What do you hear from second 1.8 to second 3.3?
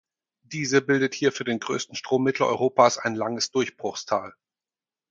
Strom Mitteleuropas ein